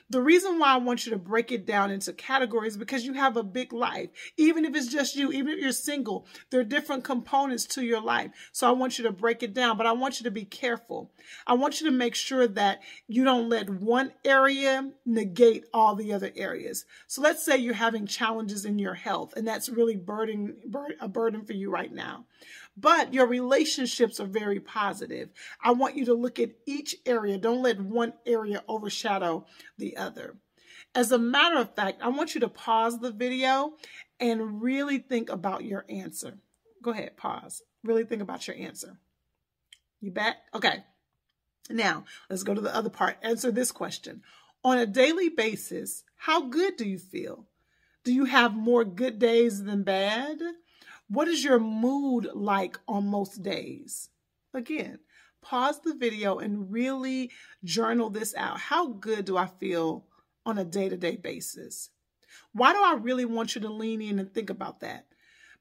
The 0.10 0.22
reason 0.22 0.60
why 0.60 0.74
I 0.74 0.78
want 0.78 1.06
you 1.06 1.12
to 1.12 1.18
break 1.18 1.52
it 1.52 1.66
down 1.66 1.90
into 1.90 2.14
categories 2.14 2.78
because 2.78 3.06
you 3.06 3.14
have 3.14 3.38
a 3.38 3.44
big 3.44 3.74
life. 3.74 4.10
Even 4.38 4.66
if 4.66 4.76
it's 4.76 4.88
just 4.88 5.16
you, 5.16 5.32
even 5.32 5.54
if 5.54 5.60
you're 5.60 5.72
single, 5.72 6.28
there 6.50 6.60
are 6.60 6.66
different 6.66 7.04
components 7.04 7.66
to 7.68 7.84
your 7.84 8.02
life. 8.02 8.32
So 8.52 8.68
I 8.68 8.72
want 8.72 8.98
you 8.98 9.06
to 9.06 9.12
break 9.12 9.44
it 9.44 9.54
down, 9.54 9.78
but 9.78 9.88
I 9.88 9.92
want 9.94 10.20
you 10.20 10.26
to 10.26 10.32
be 10.32 10.46
careful. 10.46 11.12
I 11.48 11.54
want 11.54 11.82
you 11.82 11.90
to 11.90 11.96
make 11.96 12.16
sure 12.16 12.48
that 12.48 12.82
you 13.08 13.24
don't 13.24 13.50
let 13.50 13.70
one 13.70 14.12
area 14.24 14.92
negate 15.06 15.66
all 15.74 15.96
the 15.96 16.14
other 16.14 16.32
areas. 16.36 16.86
So 17.08 17.22
let's 17.22 17.44
say 17.44 17.58
you're 17.58 17.74
having 17.74 18.06
challenges 18.06 18.66
in 18.66 18.78
your 18.80 18.94
health 18.94 19.34
and 19.36 19.48
that's 19.48 19.70
really 19.70 19.96
burden, 19.96 20.56
a 21.00 21.08
burden 21.08 21.44
for 21.46 21.54
you 21.54 21.72
right 21.72 21.92
now 21.92 22.26
but 22.76 23.14
your 23.14 23.28
relationships 23.28 24.20
are 24.20 24.26
very 24.26 24.60
positive. 24.60 25.30
I 25.64 25.72
want 25.72 25.96
you 25.96 26.06
to 26.06 26.14
look 26.14 26.40
at 26.40 26.52
each 26.66 26.96
area. 27.06 27.38
Don't 27.38 27.62
let 27.62 27.80
one 27.80 28.14
area 28.26 28.64
overshadow 28.68 29.46
the 29.78 29.98
other. 29.98 30.38
As 30.96 31.12
a 31.12 31.18
matter 31.18 31.58
of 31.58 31.76
fact, 31.76 32.02
I 32.02 32.10
want 32.10 32.36
you 32.36 32.42
to 32.42 32.50
pause 32.50 33.00
the 33.00 33.12
video 33.12 33.74
and 34.20 34.62
really 34.62 35.00
think 35.00 35.30
about 35.30 35.64
your 35.64 35.86
answer. 35.90 36.38
Go 36.82 36.92
ahead, 36.92 37.18
pause. 37.18 37.62
Really 37.84 38.06
think 38.06 38.22
about 38.22 38.48
your 38.48 38.58
answer. 38.58 39.00
You 40.02 40.12
back? 40.12 40.38
Okay. 40.54 40.84
Now, 41.70 42.06
let's 42.30 42.44
go 42.44 42.54
to 42.54 42.62
the 42.62 42.76
other 42.76 42.90
part. 42.90 43.18
Answer 43.24 43.52
this 43.52 43.72
question. 43.72 44.22
On 44.64 44.78
a 44.78 44.86
daily 44.86 45.30
basis, 45.30 46.04
how 46.16 46.48
good 46.48 46.76
do 46.78 46.88
you 46.88 46.98
feel? 46.98 47.48
Do 48.04 48.14
you 48.14 48.26
have 48.26 48.54
more 48.54 48.84
good 48.84 49.18
days 49.18 49.64
than 49.64 49.84
bad? 49.84 50.40
What 51.14 51.28
is 51.28 51.44
your 51.44 51.60
mood 51.60 52.28
like 52.34 52.80
on 52.88 53.06
most 53.06 53.44
days? 53.44 54.10
Again, 54.52 54.98
pause 55.44 55.80
the 55.80 55.94
video 55.94 56.40
and 56.40 56.72
really 56.72 57.30
journal 57.64 58.10
this 58.10 58.34
out. 58.36 58.60
How 58.60 58.88
good 58.88 59.26
do 59.26 59.38
I 59.38 59.46
feel 59.46 60.08
on 60.44 60.58
a 60.58 60.66
day 60.66 60.90
to 60.90 60.98
day 60.98 61.16
basis? 61.16 61.92
Why 62.52 62.74
do 62.74 62.80
I 62.84 62.96
really 63.00 63.26
want 63.26 63.54
you 63.54 63.62
to 63.62 63.70
lean 63.70 64.02
in 64.02 64.18
and 64.18 64.34
think 64.34 64.50
about 64.50 64.80
that? 64.80 65.06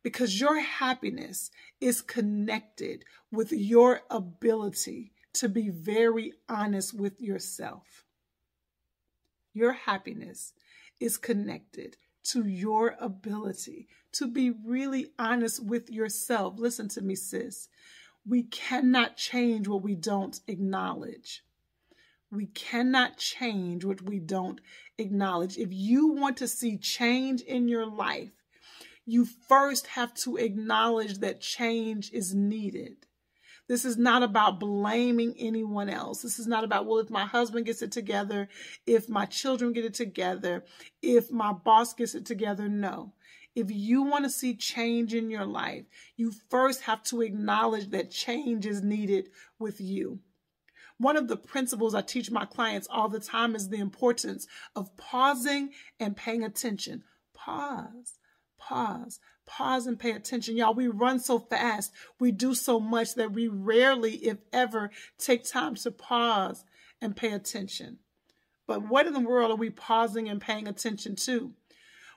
Because 0.03 0.41
your 0.41 0.59
happiness 0.59 1.51
is 1.83 2.01
connected 2.01 3.05
with 3.31 3.53
your 3.53 4.01
ability 4.11 5.13
to 5.35 5.51
be 5.51 5.69
very 5.69 6.33
honest 6.49 6.99
with 6.99 7.21
yourself. 7.21 8.07
Your 9.53 9.73
happiness 9.73 10.55
is 10.99 11.19
connected 11.19 11.99
to 12.25 12.47
your 12.47 12.97
ability 13.01 13.89
to 14.13 14.27
be 14.27 14.51
really 14.65 15.09
honest 15.19 15.65
with 15.65 15.91
yourself. 15.91 16.55
Listen 16.59 16.89
to 16.89 17.01
me, 17.01 17.15
sis. 17.15 17.69
We 18.27 18.45
cannot 18.45 19.17
change 19.17 19.67
what 19.67 19.83
we 19.83 19.95
don't 19.95 20.39
acknowledge. 20.47 21.43
We 22.31 22.47
cannot 22.47 23.19
change 23.19 23.85
what 23.85 24.03
we 24.03 24.19
don't 24.19 24.61
acknowledge. 24.97 25.59
If 25.59 25.69
you 25.73 26.09
want 26.09 26.37
to 26.39 26.49
see 26.49 26.79
change 26.79 27.43
in 27.43 27.69
your 27.69 27.87
life, 27.87 28.31
you 29.05 29.25
first 29.25 29.89
have 29.89 30.15
to 30.15 30.37
acknowledge 30.37 31.19
that 31.19 31.41
change 31.41 32.11
is 32.13 32.35
needed. 32.35 33.07
This 33.69 33.85
is 33.85 33.97
not 33.97 34.23
about 34.23 34.61
blaming 34.61 35.35
anyone 35.39 35.89
else. 35.89 36.23
This 36.23 36.39
is 36.39 36.47
not 36.47 36.65
about, 36.65 36.87
well, 36.87 36.99
if 36.99 37.11
my 37.11 37.25
husband 37.25 37.67
gets 37.67 37.83
it 37.83 37.93
together, 37.93 38.49
if 38.87 39.09
my 39.09 39.25
children 39.25 39.73
get 39.73 39.85
it 39.85 39.95
together, 39.95 40.65
if 41.01 41.31
my 41.31 41.53
boss 41.53 41.95
gets 41.95 42.15
it 42.15 42.27
together. 42.27 42.69
No. 42.69 43.13
If 43.55 43.71
you 43.71 44.03
want 44.03 44.25
to 44.25 44.31
see 44.31 44.55
change 44.55 45.15
in 45.15 45.31
your 45.31 45.45
life, 45.45 45.85
you 46.17 46.33
first 46.51 46.83
have 46.83 47.03
to 47.05 47.21
acknowledge 47.23 47.91
that 47.91 48.11
change 48.11 48.67
is 48.67 48.83
needed 48.83 49.29
with 49.59 49.81
you. 49.81 50.21
One 50.99 51.17
of 51.17 51.29
the 51.29 51.37
principles 51.37 51.95
I 51.95 52.03
teach 52.03 52.31
my 52.31 52.45
clients 52.45 52.89
all 52.91 53.09
the 53.09 53.21
time 53.21 53.55
is 53.55 53.69
the 53.69 53.81
importance 53.81 54.47
of 54.75 54.97
pausing 54.97 55.71
and 55.99 56.17
paying 56.17 56.45
attention. 56.45 57.03
Pause, 57.35 58.19
pause, 58.59 59.19
pause 59.47 59.87
and 59.87 59.99
pay 59.99 60.13
attention. 60.13 60.57
Y'all, 60.57 60.75
we 60.75 60.89
run 60.89 61.21
so 61.21 61.39
fast. 61.39 61.93
We 62.19 62.33
do 62.33 62.55
so 62.55 62.81
much 62.81 63.15
that 63.15 63.33
we 63.33 63.49
rarely, 63.49 64.15
if 64.17 64.39
ever, 64.53 64.91
take 65.19 65.45
time 65.45 65.75
to 65.77 65.91
pause 65.91 66.65
and 67.01 67.17
pay 67.17 67.33
attention. 67.33 67.99
But 68.67 68.89
what 68.89 69.07
in 69.07 69.13
the 69.13 69.21
world 69.21 69.51
are 69.51 69.57
we 69.57 69.71
pausing 69.71 70.29
and 70.29 70.41
paying 70.41 70.69
attention 70.69 71.17
to? 71.17 71.53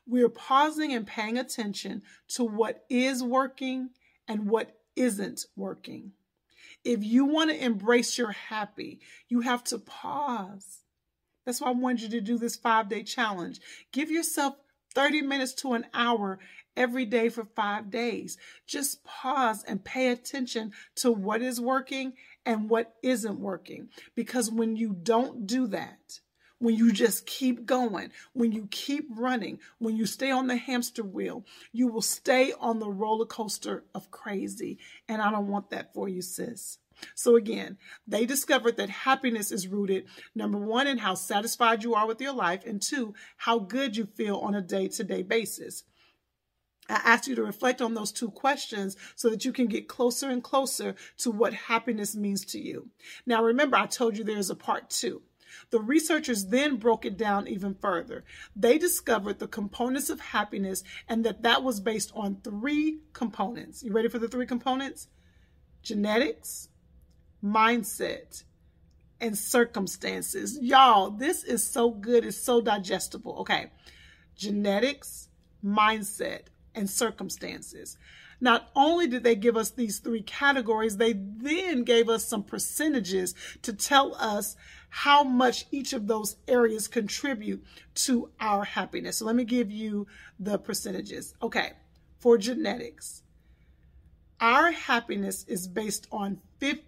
We're 0.07 0.29
pausing 0.29 0.93
and 0.93 1.05
paying 1.05 1.37
attention 1.37 2.03
to 2.29 2.43
what 2.43 2.85
is 2.89 3.23
working 3.23 3.89
and 4.27 4.47
what 4.47 4.77
isn't 4.95 5.45
working. 5.55 6.11
If 6.83 7.03
you 7.03 7.25
want 7.25 7.49
to 7.49 7.63
embrace 7.63 8.17
your 8.17 8.31
happy, 8.31 8.99
you 9.27 9.41
have 9.41 9.63
to 9.65 9.79
pause. 9.79 10.81
That's 11.45 11.61
why 11.61 11.69
I 11.69 11.73
wanted 11.73 12.01
you 12.01 12.09
to 12.09 12.21
do 12.21 12.37
this 12.37 12.55
five 12.55 12.89
day 12.89 13.03
challenge. 13.03 13.59
Give 13.91 14.11
yourself 14.11 14.55
30 14.93 15.23
minutes 15.23 15.53
to 15.55 15.73
an 15.73 15.85
hour 15.93 16.39
every 16.75 17.05
day 17.05 17.29
for 17.29 17.45
five 17.55 17.89
days. 17.89 18.37
Just 18.67 19.03
pause 19.03 19.63
and 19.63 19.83
pay 19.83 20.09
attention 20.09 20.71
to 20.95 21.11
what 21.11 21.41
is 21.41 21.59
working 21.59 22.13
and 22.45 22.69
what 22.69 22.95
isn't 23.03 23.39
working. 23.39 23.89
Because 24.15 24.51
when 24.51 24.75
you 24.75 24.93
don't 24.93 25.47
do 25.47 25.67
that, 25.67 26.19
when 26.59 26.75
you 26.75 26.91
just 26.91 27.25
keep 27.25 27.65
going, 27.65 28.11
when 28.33 28.51
you 28.51 28.67
keep 28.71 29.07
running, 29.11 29.59
when 29.77 29.97
you 29.97 30.05
stay 30.05 30.31
on 30.31 30.47
the 30.47 30.55
hamster 30.55 31.03
wheel, 31.03 31.45
you 31.71 31.87
will 31.87 32.01
stay 32.01 32.53
on 32.59 32.79
the 32.79 32.89
roller 32.89 33.25
coaster 33.25 33.83
of 33.93 34.09
crazy. 34.09 34.79
And 35.07 35.21
I 35.21 35.31
don't 35.31 35.47
want 35.47 35.69
that 35.71 35.93
for 35.93 36.07
you, 36.07 36.21
sis. 36.21 36.77
So 37.13 37.35
again, 37.35 37.77
they 38.07 38.25
discovered 38.25 38.77
that 38.77 38.89
happiness 38.89 39.51
is 39.51 39.67
rooted, 39.67 40.05
number 40.33 40.57
one, 40.57 40.87
in 40.87 40.97
how 40.97 41.15
satisfied 41.15 41.83
you 41.83 41.93
are 41.93 42.07
with 42.07 42.21
your 42.21 42.33
life, 42.33 42.65
and 42.65 42.81
two, 42.81 43.13
how 43.35 43.59
good 43.59 43.97
you 43.97 44.05
feel 44.05 44.37
on 44.37 44.55
a 44.55 44.61
day 44.61 44.87
to 44.87 45.03
day 45.03 45.21
basis. 45.21 45.83
I 46.89 47.01
ask 47.03 47.27
you 47.27 47.35
to 47.35 47.43
reflect 47.43 47.81
on 47.81 47.93
those 47.93 48.11
two 48.11 48.29
questions 48.29 48.95
so 49.15 49.29
that 49.29 49.43
you 49.43 49.51
can 49.51 49.67
get 49.67 49.87
closer 49.87 50.29
and 50.29 50.43
closer 50.43 50.95
to 51.17 51.31
what 51.31 51.53
happiness 51.53 52.15
means 52.15 52.45
to 52.45 52.59
you. 52.59 52.89
Now, 53.25 53.43
remember, 53.43 53.77
I 53.77 53.87
told 53.87 54.17
you 54.17 54.23
there's 54.23 54.49
a 54.49 54.55
part 54.55 54.89
two. 54.89 55.21
The 55.71 55.79
researchers 55.79 56.47
then 56.47 56.75
broke 56.75 57.05
it 57.05 57.17
down 57.17 57.47
even 57.47 57.75
further. 57.75 58.23
They 58.55 58.77
discovered 58.77 59.39
the 59.39 59.47
components 59.47 60.09
of 60.09 60.19
happiness 60.19 60.83
and 61.07 61.23
that 61.25 61.43
that 61.43 61.63
was 61.63 61.79
based 61.79 62.11
on 62.13 62.41
three 62.43 62.99
components. 63.13 63.81
You 63.81 63.91
ready 63.93 64.09
for 64.09 64.19
the 64.19 64.27
three 64.27 64.45
components? 64.45 65.07
Genetics, 65.81 66.69
mindset, 67.43 68.43
and 69.21 69.37
circumstances. 69.37 70.59
Y'all, 70.61 71.09
this 71.09 71.43
is 71.43 71.65
so 71.65 71.89
good. 71.89 72.25
It's 72.25 72.37
so 72.37 72.61
digestible. 72.61 73.37
Okay. 73.39 73.71
Genetics, 74.35 75.29
mindset, 75.63 76.47
and 76.75 76.89
circumstances. 76.89 77.97
Not 78.41 78.69
only 78.75 79.07
did 79.07 79.23
they 79.23 79.35
give 79.35 79.55
us 79.55 79.69
these 79.69 79.99
three 79.99 80.21
categories, 80.21 80.97
they 80.97 81.13
then 81.13 81.83
gave 81.83 82.09
us 82.09 82.25
some 82.25 82.43
percentages 82.43 83.33
to 83.61 83.73
tell 83.73 84.15
us 84.15 84.55
how 84.89 85.23
much 85.23 85.65
each 85.71 85.93
of 85.93 86.07
those 86.07 86.37
areas 86.47 86.87
contribute 86.87 87.63
to 87.93 88.29
our 88.39 88.63
happiness. 88.63 89.17
So 89.17 89.25
let 89.25 89.35
me 89.35 89.45
give 89.45 89.71
you 89.71 90.07
the 90.39 90.57
percentages. 90.57 91.33
Okay, 91.41 91.73
for 92.17 92.37
genetics, 92.37 93.23
our 94.39 94.71
happiness 94.71 95.45
is 95.47 95.67
based 95.67 96.07
on 96.11 96.39
50% 96.59 96.81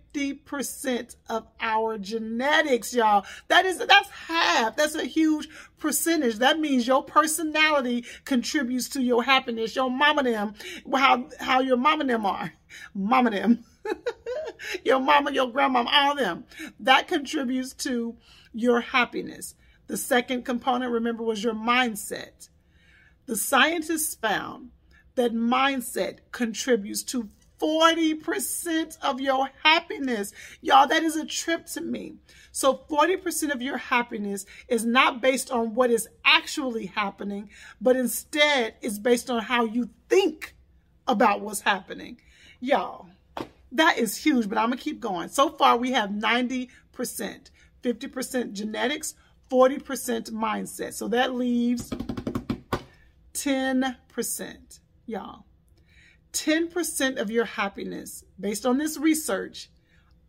of 1.30 1.48
our 1.60 1.98
genetics, 1.98 2.94
y'all. 2.94 3.26
That 3.48 3.66
is, 3.66 3.78
that's 3.78 4.10
half. 4.10 4.76
That's 4.76 4.96
a 4.96 5.06
huge 5.06 5.48
percentage. 5.78 6.38
That 6.38 6.60
means 6.60 6.88
your 6.88 7.04
personality 7.04 8.06
contributes 8.26 8.90
to 8.90 9.02
your 9.02 9.24
happiness. 9.24 9.76
Your 9.76 9.92
mama 9.92 10.24
them, 10.24 10.54
how, 10.94 11.28
how 11.40 11.62
your 11.62 11.78
mama 11.78 12.06
them 12.06 12.26
are. 12.26 12.54
Mama 12.94 13.30
them. 13.30 13.64
your 14.84 15.00
mama, 15.00 15.32
your 15.32 15.52
grandmama, 15.52 15.90
all 15.92 16.16
them. 16.16 16.46
That 16.80 17.08
contributes 17.08 17.74
to 17.76 18.16
your 18.54 18.82
happiness. 18.82 19.56
The 19.88 19.98
second 19.98 20.44
component, 20.44 20.92
remember, 20.92 21.24
was 21.24 21.44
your 21.44 21.54
mindset. 21.54 22.50
The 23.26 23.36
scientists 23.36 24.16
found 24.16 24.70
that 25.16 25.34
mindset 25.34 26.20
contributes 26.32 27.04
to 27.04 27.30
40% 27.60 28.98
of 29.02 29.20
your 29.20 29.50
happiness. 29.64 30.34
Y'all, 30.62 30.88
that 30.88 31.04
is 31.04 31.16
a 31.16 31.26
trip 31.26 31.66
to 31.68 31.82
me. 31.82 32.16
So 32.52 32.82
40% 32.90 33.54
of 33.54 33.62
your 33.62 33.78
happiness 33.78 34.46
is 34.68 34.86
not 34.86 35.22
based 35.22 35.52
on 35.52 35.76
what 35.76 35.92
is 35.92 36.08
actually 36.26 36.88
happening, 36.88 37.50
but 37.82 37.96
instead 37.96 38.76
is 38.82 39.00
based 39.00 39.30
on 39.30 39.44
how 39.44 39.66
you 39.66 39.90
think 40.10 40.56
about 41.08 41.42
what's 41.42 41.62
happening. 41.62 42.20
Y'all, 42.60 43.10
that 43.72 43.98
is 43.98 44.18
huge, 44.18 44.50
but 44.50 44.58
I'm 44.58 44.70
going 44.70 44.78
to 44.78 44.84
keep 44.84 45.00
going. 45.00 45.30
So 45.30 45.50
far, 45.50 45.78
we 45.78 45.92
have 45.92 46.10
90%, 46.10 46.70
50% 46.96 48.52
genetics, 48.54 49.14
40% 49.52 50.32
mindset. 50.32 50.94
So 50.94 51.08
that 51.10 51.34
leaves 51.36 51.92
10%, 53.34 54.80
y'all. 55.06 55.46
10% 56.38 57.20
of 57.20 57.32
your 57.32 57.46
happiness, 57.46 58.24
based 58.40 58.66
on 58.66 58.78
this 58.78 58.98
research, 58.98 59.72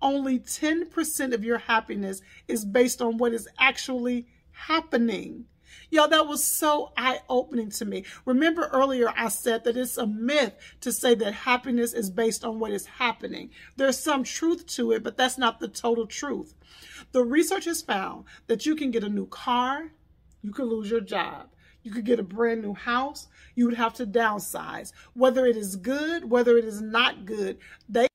only 0.00 0.38
10% 0.38 1.34
of 1.34 1.44
your 1.44 1.58
happiness 1.58 2.22
is 2.46 2.64
based 2.64 3.02
on 3.02 3.18
what 3.18 3.34
is 3.34 3.46
actually 3.58 4.26
happening. 4.52 5.44
Y'all, 5.90 6.08
that 6.08 6.26
was 6.26 6.42
so 6.42 6.92
eye 6.96 7.20
opening 7.28 7.70
to 7.70 7.84
me. 7.84 8.04
Remember 8.24 8.70
earlier, 8.72 9.12
I 9.14 9.28
said 9.28 9.64
that 9.64 9.76
it's 9.76 9.98
a 9.98 10.06
myth 10.06 10.54
to 10.80 10.92
say 10.92 11.14
that 11.14 11.34
happiness 11.34 11.92
is 11.92 12.10
based 12.10 12.42
on 12.42 12.58
what 12.58 12.72
is 12.72 12.86
happening. 12.86 13.50
There's 13.76 13.98
some 13.98 14.24
truth 14.24 14.66
to 14.76 14.92
it, 14.92 15.02
but 15.02 15.18
that's 15.18 15.36
not 15.36 15.60
the 15.60 15.68
total 15.68 16.06
truth. 16.06 16.54
The 17.12 17.22
research 17.22 17.66
has 17.66 17.82
found 17.82 18.24
that 18.46 18.64
you 18.64 18.76
can 18.76 18.90
get 18.90 19.04
a 19.04 19.10
new 19.10 19.26
car, 19.26 19.92
you 20.42 20.52
can 20.52 20.66
lose 20.66 20.90
your 20.90 21.00
job. 21.00 21.50
You 21.82 21.90
could 21.90 22.04
get 22.04 22.20
a 22.20 22.24
brand 22.24 22.62
new 22.62 22.74
house. 22.74 23.28
You 23.54 23.66
would 23.66 23.76
have 23.76 23.94
to 23.94 24.06
downsize. 24.06 24.92
Whether 25.14 25.46
it 25.46 25.56
is 25.56 25.76
good, 25.76 26.30
whether 26.30 26.56
it 26.58 26.64
is 26.64 26.80
not 26.80 27.24
good, 27.24 27.58
they 27.88 28.08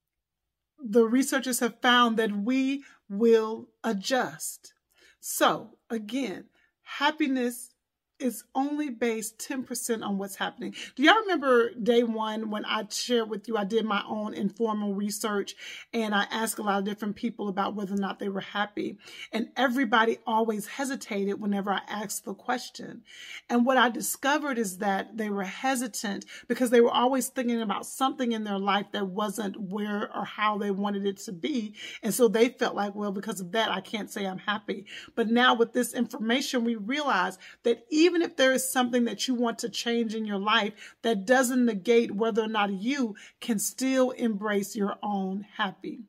the 0.83 1.05
researchers 1.05 1.59
have 1.59 1.79
found 1.81 2.17
that 2.17 2.31
we 2.31 2.83
will 3.09 3.69
adjust. 3.83 4.73
So, 5.19 5.77
again, 5.89 6.45
happiness 6.81 7.72
is 8.19 8.43
only 8.55 8.89
based 8.89 9.37
10% 9.39 10.03
on 10.03 10.17
what's 10.17 10.35
happening. 10.35 10.73
Do 10.95 11.03
y'all 11.03 11.19
remember 11.21 11.71
day 11.73 12.03
one 12.03 12.49
when 12.49 12.63
I 12.65 12.85
shared 12.89 13.29
with 13.29 13.47
you, 13.47 13.57
I 13.57 13.65
did 13.65 13.85
my 13.85 14.03
own 14.07 14.33
informal 14.33 14.93
research 14.93 15.55
and 15.93 16.15
I 16.15 16.25
asked 16.31 16.59
a 16.59 16.63
lot 16.63 16.79
of 16.79 16.85
different 16.85 17.15
people 17.15 17.49
about 17.49 17.75
whether 17.75 17.93
or 17.93 17.97
not 17.97 18.19
they 18.19 18.29
were 18.29 18.41
happy. 18.41 18.97
And 19.31 19.49
everybody 19.57 20.19
always 20.25 20.67
hesitated 20.67 21.41
whenever 21.41 21.71
I 21.71 21.81
asked 21.87 22.23
the 22.25 22.33
question. 22.33 23.03
And 23.49 23.65
what 23.65 23.77
I 23.77 23.89
discovered 23.89 24.57
is 24.57 24.77
that 24.77 25.17
they 25.17 25.29
were 25.29 25.43
hesitant 25.43 26.25
because 26.47 26.69
they 26.69 26.81
were 26.81 26.91
always 26.91 27.27
thinking 27.27 27.61
about 27.61 27.85
something 27.85 28.31
in 28.31 28.43
their 28.43 28.59
life 28.59 28.87
that 28.93 29.07
wasn't 29.07 29.59
where 29.59 30.09
or 30.15 30.23
how 30.23 30.57
they 30.57 30.71
wanted 30.71 31.05
it 31.05 31.17
to 31.17 31.31
be. 31.31 31.75
And 32.01 32.13
so 32.13 32.27
they 32.27 32.49
felt 32.49 32.75
like, 32.75 32.95
well, 32.95 33.11
because 33.11 33.39
of 33.41 33.51
that, 33.51 33.69
I 33.69 33.81
can't 33.81 34.09
say 34.09 34.25
I'm 34.25 34.37
happy. 34.37 34.85
But 35.15 35.29
now 35.29 35.55
with 35.55 35.73
this 35.73 35.93
information, 35.93 36.63
we 36.63 36.75
realize 36.75 37.37
that 37.63 37.85
even 37.89 38.02
even 38.03 38.21
if 38.21 38.35
there 38.35 38.51
is 38.51 38.69
something 38.69 39.05
that 39.05 39.27
you 39.27 39.33
want 39.33 39.59
to 39.59 39.69
change 39.69 40.13
in 40.13 40.25
your 40.25 40.37
life, 40.37 40.95
that 41.03 41.25
doesn't 41.25 41.65
negate 41.65 42.11
whether 42.11 42.41
or 42.43 42.47
not 42.47 42.71
you 42.71 43.15
can 43.39 43.57
still 43.57 44.11
embrace 44.11 44.75
your 44.75 44.97
own 45.01 45.45
happy. 45.55 46.01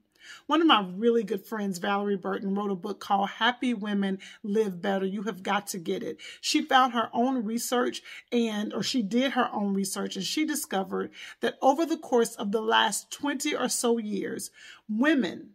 One 0.47 0.61
of 0.61 0.67
my 0.67 0.85
really 0.97 1.23
good 1.23 1.45
friends, 1.45 1.79
Valorie 1.79 2.21
Burton, 2.21 2.55
wrote 2.55 2.71
a 2.71 2.75
book 2.75 2.99
called 2.99 3.29
Happy 3.29 3.75
Women 3.75 4.19
Live 4.43 4.81
Better. 4.81 5.07
You 5.07 5.23
have 5.23 5.43
got 5.43 5.67
to 5.69 5.79
get 5.79 6.03
it. 6.03 6.19
She 6.41 6.63
found 6.63 6.95
her 6.95 7.11
own 7.13 7.45
research 7.45 8.03
and, 8.33 8.73
or 8.73 8.83
she 8.83 9.03
did 9.03 9.33
her 9.33 9.49
own 9.53 9.75
research 9.75 10.17
and 10.17 10.25
she 10.25 10.45
discovered 10.45 11.11
that 11.41 11.59
over 11.63 11.87
the 11.87 11.99
course 11.99 12.35
of 12.35 12.53
the 12.53 12.63
last 12.63 13.11
20 13.11 13.55
or 13.55 13.69
so 13.69 13.99
years, 13.99 14.51
women 14.89 15.51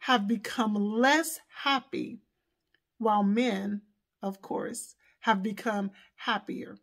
have 0.00 0.26
become 0.26 0.74
less 0.74 1.40
happy 1.62 2.18
while 2.98 3.22
men, 3.22 3.82
of 4.22 4.40
course, 4.42 4.96
have 5.20 5.42
become 5.42 5.90
happier. 6.16 6.76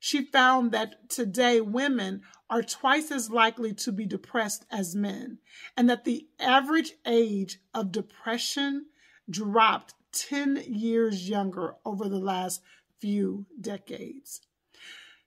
She 0.00 0.24
found 0.24 0.72
that 0.72 1.08
today 1.08 1.60
women 1.60 2.22
are 2.50 2.62
twice 2.62 3.12
as 3.12 3.30
likely 3.30 3.72
to 3.74 3.92
be 3.92 4.04
depressed 4.04 4.66
as 4.70 4.96
men, 4.96 5.38
and 5.76 5.88
that 5.88 6.04
the 6.04 6.26
average 6.40 6.92
age 7.06 7.60
of 7.72 7.92
depression 7.92 8.86
dropped 9.30 9.94
10 10.12 10.64
years 10.66 11.28
younger 11.28 11.76
over 11.84 12.08
the 12.08 12.18
last 12.18 12.62
few 13.00 13.46
decades. 13.60 14.40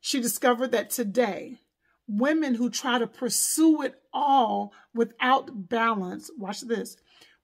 She 0.02 0.22
discovered 0.22 0.72
that 0.72 0.90
today, 0.90 1.60
women 2.08 2.56
who 2.56 2.70
try 2.70 3.00
to 3.00 3.08
pursue 3.08 3.82
it 3.82 3.96
all 4.14 4.74
without 4.94 5.70
balance, 5.70 6.30
watch 6.38 6.62
this, 6.62 6.98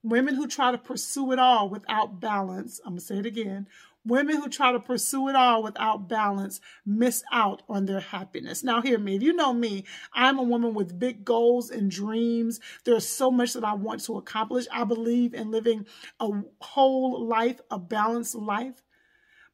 women 0.04 0.36
who 0.36 0.48
try 0.48 0.72
to 0.72 0.78
pursue 0.78 1.32
it 1.32 1.40
all 1.40 1.70
without 1.70 2.20
balance, 2.20 2.80
I'm 2.86 2.96
to 2.96 3.02
say 3.02 3.18
it 3.18 3.26
again, 3.26 3.68
Women 4.04 4.38
who 4.38 4.50
try 4.50 4.72
to 4.72 4.80
pursue 4.80 5.30
it 5.30 5.36
all 5.36 5.62
without 5.62 6.10
balance 6.10 6.60
miss 6.86 7.24
out 7.32 7.62
on 7.70 7.86
their 7.86 8.00
happiness. 8.00 8.64
Now, 8.64 8.82
hear 8.82 8.98
me. 8.98 9.16
If 9.16 9.22
you 9.22 9.34
know 9.34 9.54
me, 9.54 9.86
I'm 10.12 10.40
a 10.40 10.44
woman 10.44 10.74
with 10.74 10.98
big 10.98 11.24
goals 11.24 11.70
and 11.70 11.92
dreams. 11.92 12.60
There's 12.84 13.08
so 13.08 13.30
much 13.30 13.54
that 13.54 13.64
I 13.64 13.74
want 13.74 14.04
to 14.06 14.18
accomplish. 14.18 14.66
I 14.72 14.86
believe 14.86 15.36
in 15.36 15.52
living 15.52 15.86
a 16.20 16.30
whole 16.62 17.24
life, 17.28 17.62
a 17.70 17.78
balanced 17.78 18.34
life. 18.34 18.82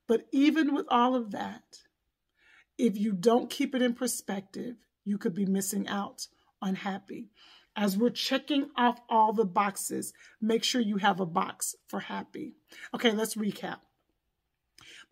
But 0.08 0.27
even 0.32 0.74
with 0.74 0.86
all 0.89 1.16
of 1.16 1.32
that, 1.32 1.80
if 2.77 2.98
you 2.98 3.12
don't 3.12 3.50
keep 3.50 3.75
it 3.75 3.82
in 3.82 3.94
perspective, 3.94 4.77
you 5.04 5.18
could 5.18 5.34
be 5.34 5.46
missing 5.46 5.88
out 5.89 6.27
on 6.62 6.75
happy. 6.75 7.32
As 7.75 7.98
we're 7.98 8.10
checking 8.10 8.70
off 8.75 9.00
all 9.10 9.34
the 9.34 9.46
boxes, 9.46 10.13
make 10.42 10.63
sure 10.63 10.82
you 10.82 10.98
have 10.98 11.20
a 11.20 11.25
box 11.25 11.75
for 11.88 12.00
happy. 12.00 12.56
Okay, 12.94 13.12
let's 13.12 13.36
recap. 13.36 13.80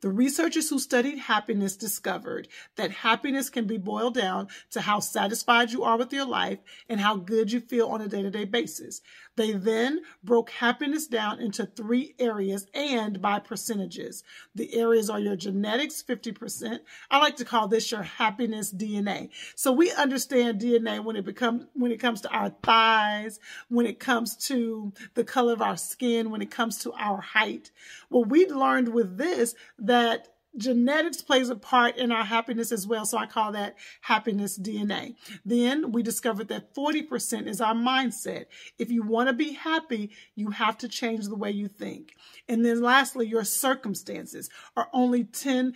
The 0.05 0.11
researchers 0.11 0.69
who 0.69 0.77
studied 0.77 1.17
happiness 1.17 1.75
discovered 1.75 2.47
that 2.75 2.91
happiness 2.91 3.49
can 3.49 3.65
be 3.65 3.79
boiled 3.79 4.13
down 4.13 4.49
to 4.69 4.81
how 4.81 4.99
satisfied 4.99 5.71
you 5.71 5.83
are 5.83 5.97
with 5.97 6.13
your 6.13 6.27
life 6.27 6.59
and 6.87 7.01
how 7.01 7.15
good 7.15 7.51
you 7.51 7.59
feel 7.59 7.87
on 7.87 8.01
a 8.01 8.07
day 8.07 8.21
to 8.21 8.29
day 8.29 8.45
basis. 8.45 9.01
They 9.35 9.51
then 9.51 10.01
broke 10.23 10.49
happiness 10.49 11.07
down 11.07 11.39
into 11.39 11.65
three 11.65 12.15
areas 12.19 12.67
and 12.73 13.21
by 13.21 13.39
percentages. 13.39 14.23
The 14.53 14.73
areas 14.75 15.09
are 15.09 15.19
your 15.19 15.35
genetics, 15.35 16.01
50%. 16.01 16.79
I 17.11 17.19
like 17.19 17.35
to 17.37 17.45
call 17.45 17.67
this 17.67 17.91
your 17.91 18.03
happiness 18.03 18.73
DNA. 18.73 19.29
So 19.55 19.71
we 19.71 19.91
understand 19.91 20.61
DNA 20.61 21.03
when 21.03 21.15
it 21.15 21.25
becomes, 21.25 21.65
when 21.73 21.91
it 21.91 21.99
comes 21.99 22.21
to 22.21 22.29
our 22.29 22.49
thighs, 22.63 23.39
when 23.69 23.85
it 23.85 23.99
comes 23.99 24.35
to 24.47 24.93
the 25.15 25.23
color 25.23 25.53
of 25.53 25.61
our 25.61 25.77
skin, 25.77 26.29
when 26.29 26.41
it 26.41 26.51
comes 26.51 26.79
to 26.79 26.93
our 26.93 27.19
height. 27.19 27.71
Well, 28.09 28.23
we 28.23 28.47
learned 28.47 28.89
with 28.89 29.17
this 29.17 29.55
that 29.79 30.29
genetics 30.57 31.21
plays 31.21 31.49
a 31.49 31.55
part 31.55 31.97
in 31.97 32.11
our 32.11 32.23
happiness 32.23 32.71
as 32.71 32.87
well. 32.87 33.05
So 33.05 33.17
I 33.17 33.25
call 33.25 33.51
that 33.51 33.75
happiness 34.01 34.57
DNA. 34.57 35.15
Then 35.45 35.91
we 35.91 36.03
discovered 36.03 36.47
that 36.49 36.73
40% 36.73 37.47
is 37.47 37.61
our 37.61 37.73
mindset. 37.73 38.45
If 38.77 38.91
you 38.91 39.03
want 39.03 39.29
to 39.29 39.33
be 39.33 39.53
happy, 39.53 40.11
you 40.35 40.51
have 40.51 40.77
to 40.79 40.87
change 40.87 41.25
the 41.25 41.35
way 41.35 41.51
you 41.51 41.67
think. 41.67 42.15
And 42.47 42.65
then 42.65 42.81
lastly, 42.81 43.27
your 43.27 43.43
circumstances 43.43 44.49
are 44.75 44.89
only 44.93 45.23
10%. 45.23 45.73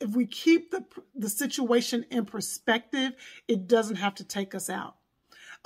If 0.00 0.10
we 0.10 0.26
keep 0.26 0.70
the, 0.70 0.84
the 1.14 1.28
situation 1.28 2.04
in 2.10 2.24
perspective, 2.24 3.12
it 3.48 3.66
doesn't 3.66 3.96
have 3.96 4.14
to 4.16 4.24
take 4.24 4.54
us 4.54 4.70
out. 4.70 4.96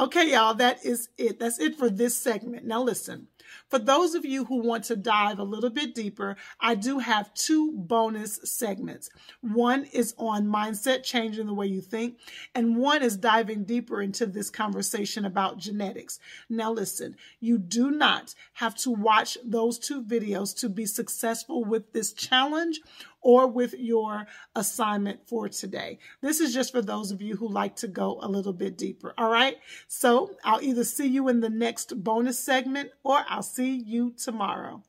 Okay, 0.00 0.32
y'all, 0.32 0.54
that 0.54 0.84
is 0.84 1.08
it. 1.18 1.40
That's 1.40 1.58
it 1.58 1.76
for 1.76 1.90
this 1.90 2.16
segment. 2.16 2.64
Now 2.64 2.82
listen. 2.82 3.26
For 3.68 3.78
those 3.78 4.14
of 4.14 4.24
you 4.24 4.44
who 4.44 4.56
want 4.56 4.84
to 4.84 4.96
dive 4.96 5.38
a 5.38 5.44
little 5.44 5.70
bit 5.70 5.94
deeper, 5.94 6.36
I 6.60 6.74
do 6.74 6.98
have 6.98 7.32
two 7.34 7.72
bonus 7.72 8.40
segments. 8.44 9.10
One 9.40 9.84
is 9.92 10.14
on 10.18 10.46
mindset, 10.46 11.02
changing 11.02 11.46
the 11.46 11.54
way 11.54 11.66
you 11.66 11.80
think, 11.80 12.18
and 12.54 12.76
one 12.76 13.02
is 13.02 13.16
diving 13.16 13.64
deeper 13.64 14.02
into 14.02 14.26
this 14.26 14.50
conversation 14.50 15.24
about 15.24 15.58
genetics. 15.58 16.18
Now, 16.48 16.72
listen, 16.72 17.16
you 17.40 17.58
do 17.58 17.90
not 17.90 18.34
have 18.54 18.76
to 18.76 18.90
watch 18.90 19.38
those 19.44 19.78
two 19.78 20.02
videos 20.02 20.56
to 20.60 20.68
be 20.68 20.86
successful 20.86 21.64
with 21.64 21.92
this 21.92 22.12
challenge 22.12 22.80
or 23.20 23.46
with 23.46 23.74
your 23.74 24.26
assignment 24.54 25.26
for 25.26 25.48
today. 25.48 25.98
This 26.20 26.40
is 26.40 26.54
just 26.54 26.72
for 26.72 26.82
those 26.82 27.10
of 27.10 27.20
you 27.20 27.36
who 27.36 27.48
like 27.48 27.76
to 27.76 27.88
go 27.88 28.18
a 28.22 28.28
little 28.28 28.52
bit 28.52 28.78
deeper. 28.78 29.14
All 29.18 29.30
right. 29.30 29.56
So 29.86 30.36
I'll 30.44 30.62
either 30.62 30.84
see 30.84 31.06
you 31.06 31.28
in 31.28 31.40
the 31.40 31.50
next 31.50 32.02
bonus 32.02 32.38
segment 32.38 32.90
or 33.02 33.24
I'll 33.28 33.42
see 33.42 33.76
you 33.76 34.12
tomorrow. 34.16 34.82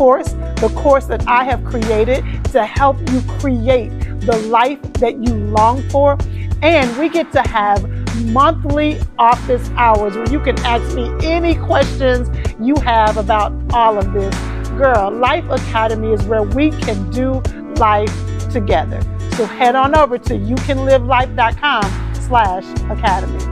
course, 0.01 0.31
the 0.59 0.73
course 0.75 1.05
that 1.05 1.27
I 1.27 1.43
have 1.43 1.63
created 1.63 2.25
to 2.51 2.65
help 2.65 2.97
you 3.11 3.21
create 3.39 3.89
the 4.21 4.37
life 4.49 4.81
that 4.93 5.15
you 5.17 5.33
long 5.33 5.87
for. 5.89 6.17
And 6.61 6.95
we 6.97 7.09
get 7.09 7.31
to 7.31 7.41
have 7.41 7.89
monthly 8.25 8.99
office 9.17 9.69
hours 9.75 10.15
where 10.15 10.29
you 10.29 10.39
can 10.39 10.57
ask 10.59 10.95
me 10.95 11.09
any 11.23 11.55
questions 11.55 12.29
you 12.59 12.75
have 12.81 13.17
about 13.17 13.51
all 13.73 13.97
of 13.97 14.13
this. 14.13 14.35
Girl, 14.77 15.11
Life 15.11 15.45
Academy 15.49 16.13
is 16.13 16.23
where 16.23 16.43
we 16.43 16.71
can 16.71 17.09
do 17.09 17.41
life 17.75 18.13
together. 18.51 19.01
So 19.35 19.45
head 19.45 19.75
on 19.75 19.95
over 19.95 20.17
to 20.17 20.33
youcanlivelife.com 20.33 22.13
slash 22.15 22.65
academy. 22.89 23.50